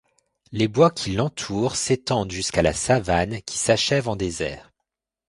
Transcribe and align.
Les 0.51 0.67
bois 0.67 0.89
qui 0.89 1.11
l’entourent 1.13 1.75
s’étendent 1.75 2.31
jusqu’à 2.31 2.63
la 2.63 2.73
savane 2.73 3.39
qui 3.43 3.59
s'achève 3.59 4.07
en 4.09 4.15
désert. 4.15 4.71